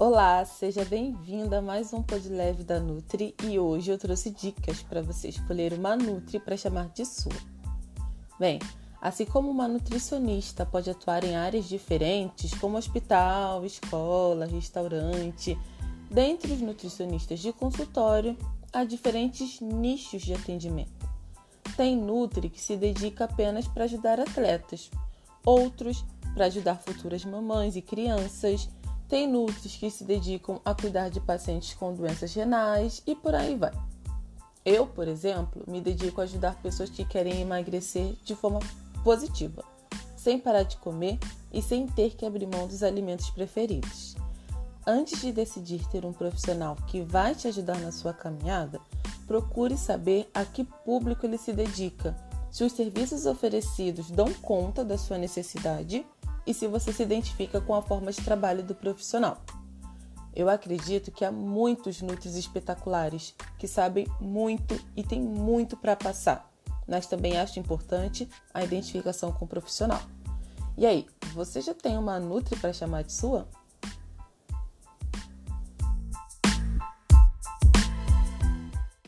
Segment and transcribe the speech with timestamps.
[0.00, 4.82] Olá, seja bem-vinda a mais um Pod Leve da Nutri e hoje eu trouxe dicas
[4.82, 7.36] para você escolher uma Nutri para chamar de sua.
[8.38, 8.58] Bem,
[8.98, 15.54] assim como uma nutricionista pode atuar em áreas diferentes, como hospital, escola, restaurante,
[16.10, 18.38] dentre os nutricionistas de consultório,
[18.72, 21.10] há diferentes nichos de atendimento.
[21.76, 24.90] Tem Nutri que se dedica apenas para ajudar atletas,
[25.44, 28.66] outros para ajudar futuras mamães e crianças
[29.10, 33.56] tem nutris que se dedicam a cuidar de pacientes com doenças renais e por aí
[33.56, 33.72] vai.
[34.64, 38.60] Eu, por exemplo, me dedico a ajudar pessoas que querem emagrecer de forma
[39.02, 39.64] positiva,
[40.16, 41.18] sem parar de comer
[41.52, 44.14] e sem ter que abrir mão dos alimentos preferidos.
[44.86, 48.80] Antes de decidir ter um profissional que vai te ajudar na sua caminhada,
[49.26, 52.16] procure saber a que público ele se dedica,
[52.48, 56.06] se os serviços oferecidos dão conta da sua necessidade
[56.46, 59.42] e se você se identifica com a forma de trabalho do profissional.
[60.34, 66.50] Eu acredito que há muitos nutris espetaculares que sabem muito e têm muito para passar,
[66.86, 70.00] mas também acho importante a identificação com o profissional.
[70.76, 73.46] E aí, você já tem uma Nutri para chamar de sua?